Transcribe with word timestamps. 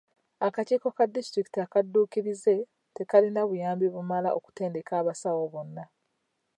Akakiiko 0.47 0.87
ka 0.97 1.05
disitulikiti 1.13 1.59
akadduukirize 1.65 2.55
tekaalina 2.95 3.41
buyambi 3.49 3.87
bumala 3.93 4.29
okutendeka 4.37 4.91
abasawo 5.01 5.43
bonna. 5.53 5.83